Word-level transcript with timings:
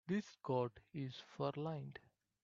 This 0.07 0.35
coat 0.41 0.79
is 0.95 1.19
fur-lined. 1.37 1.99